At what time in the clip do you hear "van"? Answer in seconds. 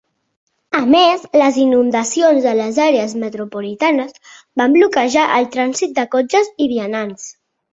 4.63-4.75